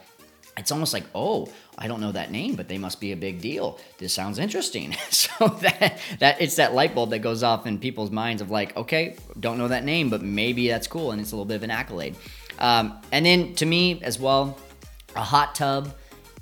it's 0.58 0.72
almost 0.72 0.94
like, 0.94 1.04
oh, 1.14 1.50
I 1.78 1.88
don't 1.88 2.00
know 2.00 2.12
that 2.14 2.32
name, 2.32 2.56
but 2.56 2.68
they 2.70 2.78
must 2.78 3.02
be 3.02 3.12
a 3.12 3.18
big 3.18 3.42
deal. 3.42 3.80
This 3.98 4.14
sounds 4.14 4.40
interesting. 4.40 4.94
so 5.10 5.48
that 5.48 6.00
that 6.20 6.42
it's 6.42 6.56
that 6.56 6.74
light 6.74 6.96
bulb 6.96 7.10
that 7.10 7.20
goes 7.20 7.44
off 7.44 7.68
in 7.68 7.78
people's 7.78 8.12
minds 8.12 8.42
of 8.42 8.52
like, 8.52 8.78
okay, 8.78 9.18
don't 9.40 9.58
know 9.58 9.68
that 9.68 9.84
name, 9.84 10.10
but 10.10 10.22
maybe 10.22 10.68
that's 10.68 10.88
cool, 10.88 11.12
and 11.12 11.20
it's 11.20 11.32
a 11.32 11.36
little 11.36 11.46
bit 11.46 11.56
of 11.56 11.64
an 11.64 11.72
accolade. 11.72 12.16
Um, 12.60 13.02
and 13.12 13.26
then 13.26 13.56
to 13.56 13.66
me 13.66 14.02
as 14.04 14.20
well, 14.20 14.58
a 15.16 15.24
hot 15.24 15.56
tub 15.56 15.94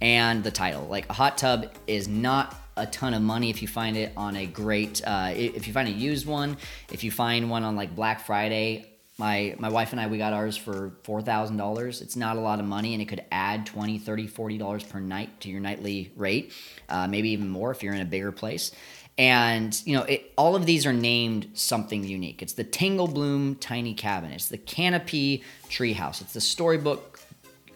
and 0.03 0.43
the 0.43 0.51
title. 0.51 0.85
Like 0.85 1.09
a 1.09 1.13
hot 1.13 1.39
tub 1.39 1.73
is 1.87 2.07
not 2.07 2.55
a 2.77 2.85
ton 2.85 3.15
of 3.15 3.21
money 3.21 3.49
if 3.49 3.61
you 3.61 3.67
find 3.67 3.97
it 3.97 4.11
on 4.15 4.35
a 4.35 4.45
great 4.45 5.01
uh, 5.05 5.31
if 5.35 5.65
you 5.65 5.73
find 5.73 5.87
a 5.87 5.91
used 5.91 6.27
one. 6.27 6.57
If 6.91 7.03
you 7.03 7.09
find 7.09 7.49
one 7.49 7.63
on 7.63 7.75
like 7.75 7.95
black 7.95 8.25
friday 8.25 8.89
my 9.17 9.55
my 9.59 9.69
wife 9.69 9.91
and 9.91 10.01
i 10.01 10.07
we 10.07 10.17
got 10.17 10.33
ours 10.33 10.57
for 10.57 10.91
$4000 11.03 12.01
it's 12.01 12.15
not 12.15 12.35
a 12.35 12.39
lot 12.39 12.59
of 12.59 12.65
money 12.65 12.93
and 12.93 13.01
it 13.01 13.05
could 13.05 13.23
add 13.31 13.65
20 13.65 13.99
30 13.99 14.25
40 14.25 14.57
dollars 14.57 14.83
per 14.83 14.99
night 14.99 15.39
to 15.41 15.49
your 15.49 15.59
nightly 15.59 16.11
rate 16.15 16.51
uh, 16.89 17.07
maybe 17.07 17.29
even 17.29 17.47
more 17.47 17.71
if 17.71 17.83
you're 17.83 17.93
in 17.93 18.01
a 18.01 18.05
bigger 18.05 18.31
place. 18.31 18.71
And 19.15 19.79
you 19.85 19.95
know 19.95 20.03
it, 20.03 20.31
all 20.37 20.55
of 20.55 20.65
these 20.65 20.87
are 20.87 20.93
named 20.93 21.49
something 21.53 22.03
unique. 22.03 22.41
It's 22.41 22.53
the 22.53 22.63
tangle 22.63 23.07
bloom 23.07 23.55
tiny 23.55 23.93
cabin. 23.93 24.31
It's 24.31 24.47
the 24.47 24.57
canopy 24.57 25.43
treehouse. 25.69 26.19
It's 26.21 26.33
the 26.33 26.41
storybook 26.41 27.12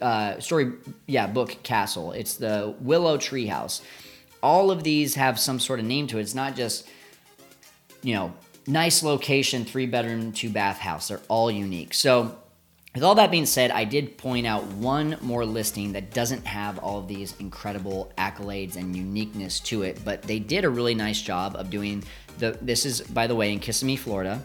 uh, 0.02 0.40
story, 0.40 0.74
yeah, 1.06 1.28
book 1.28 1.58
castle. 1.64 2.12
It's 2.12 2.36
the 2.36 2.76
Willow 2.82 3.18
Treehouse. 3.18 3.82
All 4.42 4.72
of 4.72 4.84
these 4.84 5.16
have 5.16 5.40
some 5.40 5.60
sort 5.60 5.80
of 5.80 5.86
name 5.86 6.08
to 6.08 6.18
it. 6.18 6.22
It's 6.22 6.36
not 6.36 6.56
just, 6.56 6.88
you 8.04 8.14
know, 8.14 8.34
nice 8.68 9.02
location, 9.02 9.66
three 9.66 9.86
bedroom, 9.86 10.32
two 10.32 10.50
bath 10.50 10.78
house. 10.78 11.08
They're 11.08 11.22
all 11.28 11.50
unique. 11.50 11.94
So, 11.94 12.38
with 12.94 13.04
all 13.04 13.16
that 13.16 13.30
being 13.30 13.46
said, 13.46 13.70
I 13.70 13.84
did 13.84 14.18
point 14.18 14.48
out 14.48 14.66
one 14.66 15.18
more 15.22 15.46
listing 15.46 15.94
that 15.94 16.14
doesn't 16.14 16.46
have 16.48 16.80
all 16.80 16.98
of 16.98 17.08
these 17.08 17.36
incredible 17.40 18.12
accolades 18.18 18.76
and 18.76 18.96
uniqueness 18.96 19.60
to 19.62 19.84
it, 19.84 20.00
but 20.04 20.24
they 20.24 20.40
did 20.40 20.66
a 20.66 20.70
really 20.70 20.96
nice 20.96 21.22
job 21.22 21.56
of 21.56 21.70
doing 21.70 22.04
the. 22.40 22.58
This 22.62 22.86
is, 22.86 23.02
by 23.02 23.28
the 23.28 23.36
way, 23.36 23.54
in 23.54 23.60
Kissimmee, 23.60 23.98
Florida. 23.98 24.42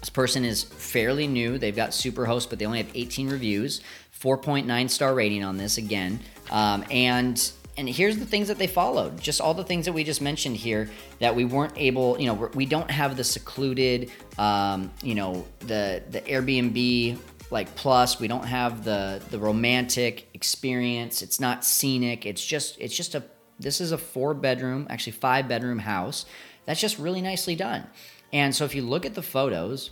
This 0.00 0.10
person 0.10 0.44
is 0.44 0.62
fairly 0.62 1.26
new. 1.26 1.58
They've 1.58 1.76
got 1.76 1.90
Superhost, 1.90 2.48
but 2.48 2.58
they 2.58 2.64
only 2.64 2.78
have 2.78 2.90
18 2.94 3.28
reviews. 3.28 3.82
4.9 4.20 4.90
star 4.90 5.14
rating 5.14 5.44
on 5.44 5.56
this 5.56 5.78
again. 5.78 6.20
Um, 6.50 6.84
and 6.90 7.52
and 7.76 7.88
here's 7.88 8.18
the 8.18 8.26
things 8.26 8.48
that 8.48 8.58
they 8.58 8.66
followed. 8.66 9.18
Just 9.20 9.40
all 9.40 9.54
the 9.54 9.64
things 9.64 9.86
that 9.86 9.92
we 9.92 10.04
just 10.04 10.20
mentioned 10.20 10.56
here 10.56 10.90
that 11.20 11.34
we 11.34 11.44
weren't 11.44 11.72
able 11.76 12.20
you 12.20 12.26
know 12.26 12.50
we 12.54 12.66
don't 12.66 12.90
have 12.90 13.16
the 13.16 13.24
secluded 13.24 14.10
um, 14.38 14.90
you 15.02 15.14
know 15.14 15.46
the 15.60 16.02
the 16.10 16.20
airbnb 16.22 17.18
like 17.50 17.74
plus. 17.74 18.20
We 18.20 18.28
don't 18.28 18.44
have 18.44 18.84
the 18.84 19.22
the 19.30 19.38
romantic 19.38 20.28
experience. 20.34 21.22
It's 21.22 21.40
not 21.40 21.64
scenic. 21.64 22.26
It's 22.26 22.44
just 22.44 22.78
it's 22.78 22.96
just 22.96 23.14
a 23.14 23.22
this 23.58 23.80
is 23.80 23.92
a 23.92 23.98
four 23.98 24.34
bedroom 24.34 24.86
actually 24.90 25.12
five 25.12 25.48
bedroom 25.48 25.78
house. 25.78 26.26
That's 26.66 26.80
just 26.80 26.98
really 26.98 27.22
nicely 27.22 27.56
done. 27.56 27.86
And 28.32 28.54
so 28.54 28.64
if 28.64 28.74
you 28.74 28.82
look 28.82 29.06
at 29.06 29.14
the 29.14 29.22
photos 29.22 29.90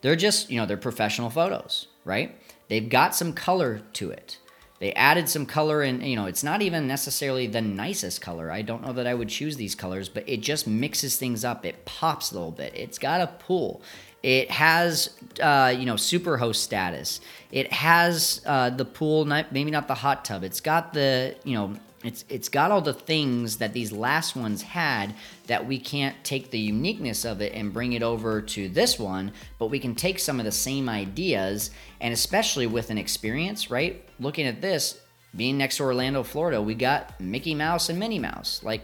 they're 0.00 0.16
just 0.16 0.50
you 0.50 0.58
know 0.58 0.66
they're 0.66 0.76
professional 0.76 1.30
photos 1.30 1.86
right 2.04 2.36
they've 2.70 2.88
got 2.88 3.14
some 3.14 3.34
color 3.34 3.82
to 3.92 4.10
it. 4.10 4.38
They 4.78 4.94
added 4.94 5.28
some 5.28 5.44
color 5.44 5.82
and 5.82 6.02
you 6.02 6.16
know, 6.16 6.24
it's 6.24 6.42
not 6.42 6.62
even 6.62 6.86
necessarily 6.86 7.46
the 7.46 7.60
nicest 7.60 8.22
color. 8.22 8.50
I 8.50 8.62
don't 8.62 8.82
know 8.82 8.94
that 8.94 9.06
I 9.06 9.12
would 9.12 9.28
choose 9.28 9.56
these 9.56 9.74
colors, 9.74 10.08
but 10.08 10.26
it 10.26 10.38
just 10.38 10.66
mixes 10.66 11.18
things 11.18 11.44
up. 11.44 11.66
It 11.66 11.84
pops 11.84 12.30
a 12.30 12.34
little 12.34 12.50
bit. 12.50 12.72
It's 12.74 12.96
got 12.98 13.20
a 13.20 13.26
pool. 13.26 13.82
It 14.22 14.50
has, 14.50 15.10
uh, 15.42 15.74
you 15.76 15.84
know, 15.84 15.96
super 15.96 16.38
host 16.38 16.62
status. 16.62 17.20
It 17.52 17.72
has 17.72 18.40
uh, 18.46 18.70
the 18.70 18.86
pool, 18.86 19.26
maybe 19.26 19.70
not 19.70 19.86
the 19.86 19.94
hot 19.94 20.24
tub. 20.24 20.44
It's 20.44 20.60
got 20.60 20.94
the, 20.94 21.36
you 21.44 21.54
know, 21.54 21.74
it's 22.02 22.24
it's 22.28 22.48
got 22.48 22.70
all 22.70 22.80
the 22.80 22.94
things 22.94 23.58
that 23.58 23.72
these 23.72 23.92
last 23.92 24.34
ones 24.34 24.62
had 24.62 25.14
that 25.46 25.66
we 25.66 25.78
can't 25.78 26.16
take 26.24 26.50
the 26.50 26.58
uniqueness 26.58 27.24
of 27.24 27.42
it 27.42 27.52
and 27.52 27.72
bring 27.72 27.92
it 27.92 28.02
over 28.02 28.40
to 28.40 28.68
this 28.68 28.98
one, 28.98 29.32
but 29.58 29.66
we 29.66 29.78
can 29.78 29.94
take 29.94 30.18
some 30.18 30.38
of 30.38 30.46
the 30.46 30.52
same 30.52 30.88
ideas 30.88 31.70
and 32.00 32.14
especially 32.14 32.66
with 32.66 32.90
an 32.90 32.96
experience, 32.96 33.70
right? 33.70 34.02
Looking 34.18 34.46
at 34.46 34.62
this, 34.62 35.00
being 35.36 35.58
next 35.58 35.76
to 35.76 35.82
Orlando, 35.82 36.22
Florida, 36.22 36.62
we 36.62 36.74
got 36.74 37.20
Mickey 37.20 37.54
Mouse 37.54 37.90
and 37.90 37.98
Minnie 37.98 38.18
Mouse. 38.18 38.62
Like 38.64 38.82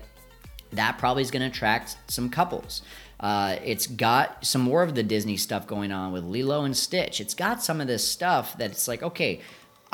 that 0.73 0.99
probably 0.99 1.23
is 1.23 1.31
going 1.31 1.43
to 1.43 1.49
attract 1.49 1.97
some 2.09 2.29
couples. 2.29 2.83
Uh, 3.19 3.57
it's 3.65 3.87
got 3.87 4.45
some 4.45 4.61
more 4.61 4.83
of 4.83 4.95
the 4.95 5.03
Disney 5.03 5.39
stuff 5.39 5.67
going 5.67 5.91
on 5.91 6.13
with 6.13 6.25
Lilo 6.25 6.65
and 6.65 6.77
Stitch. 6.77 7.21
It's 7.21 7.35
got 7.35 7.63
some 7.63 7.81
of 7.81 7.87
this 7.87 8.07
stuff 8.07 8.59
that's 8.59 8.87
like, 8.87 9.03
okay, 9.03 9.41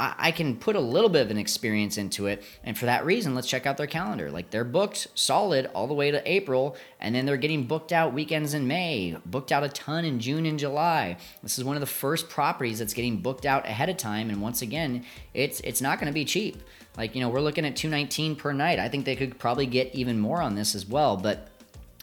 I, 0.02 0.14
I 0.18 0.30
can 0.32 0.56
put 0.56 0.75
a 0.75 0.80
little 0.80 1.09
bit 1.09 1.23
of 1.23 1.30
an 1.30 1.38
experience 1.38 1.97
into 1.97 2.26
it. 2.26 2.42
And 2.64 2.76
for 2.76 2.87
that 2.87 3.04
reason, 3.04 3.35
let's 3.35 3.47
check 3.47 3.66
out 3.66 3.76
their 3.76 3.87
calendar. 3.87 4.30
Like 4.30 4.50
they're 4.50 4.64
booked 4.64 5.06
solid 5.14 5.71
all 5.75 5.87
the 5.87 5.94
way 5.94 6.11
to 6.11 6.30
April, 6.30 6.76
and 7.00 7.14
then 7.14 7.25
they're 7.25 7.37
getting 7.37 7.66
booked 7.66 7.92
out 7.92 8.12
weekends 8.12 8.52
in 8.52 8.66
May, 8.66 9.16
booked 9.25 9.52
out 9.52 9.62
a 9.62 9.68
ton 9.68 10.04
in 10.04 10.18
June 10.18 10.44
and 10.44 10.59
July. 10.59 11.16
This 11.42 11.56
is 11.56 11.64
one 11.64 11.76
of 11.76 11.80
the 11.80 11.87
first 11.87 12.28
properties 12.28 12.80
that's 12.80 12.94
getting 12.94 13.18
booked 13.18 13.47
out 13.47 13.64
ahead 13.66 13.88
of 13.88 13.97
time. 13.97 14.28
And 14.28 14.42
once 14.42 14.61
again, 14.61 15.04
it's 15.35 15.61
it's 15.61 15.80
not 15.80 16.00
going 16.00 16.09
to 16.09 16.14
be 16.14 16.25
cheap. 16.25 16.61
Like, 16.97 17.14
you 17.14 17.23
know, 17.23 17.30
we're 17.30 17.40
looking 17.40 17.64
at 17.64 17.76
219 17.76 18.37
per 18.37 18.52
night. 18.52 18.78
I 18.78 18.88
think 18.88 19.06
they 19.06 19.16
could 19.16 19.38
probably 19.38 19.66
get 19.66 19.94
even 19.94 20.18
more 20.18 20.42
on 20.42 20.56
this 20.56 20.75
as 20.75 20.85
well, 20.85 21.16
but 21.16 21.49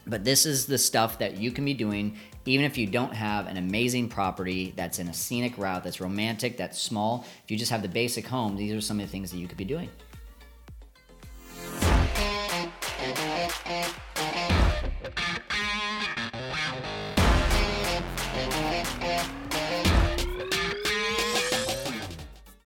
but 0.06 0.24
this 0.24 0.46
is 0.46 0.66
the 0.66 0.78
stuff 0.78 1.18
that 1.18 1.36
you 1.36 1.50
can 1.50 1.64
be 1.64 1.74
doing 1.74 2.16
even 2.46 2.64
if 2.64 2.78
you 2.78 2.86
don't 2.86 3.14
have 3.14 3.46
an 3.46 3.58
amazing 3.58 4.08
property 4.08 4.72
that's 4.74 4.98
in 4.98 5.08
a 5.08 5.14
scenic 5.14 5.58
route, 5.58 5.84
that's 5.84 6.00
romantic, 6.00 6.56
that's 6.56 6.80
small. 6.80 7.24
If 7.44 7.50
you 7.50 7.58
just 7.58 7.70
have 7.70 7.82
the 7.82 7.88
basic 7.88 8.26
home, 8.26 8.56
these 8.56 8.72
are 8.72 8.80
some 8.80 8.98
of 8.98 9.06
the 9.06 9.12
things 9.12 9.30
that 9.30 9.38
you 9.38 9.46
could 9.46 9.58
be 9.58 9.64
doing. 9.64 9.90